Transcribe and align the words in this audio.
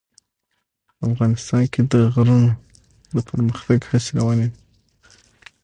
افغانستان 1.07 1.63
کې 1.73 1.81
د 1.91 1.93
غرونه 2.13 2.51
د 3.15 3.17
پرمختګ 3.29 3.79
هڅې 3.89 4.11
روانې 4.17 4.47
دي. 4.51 4.59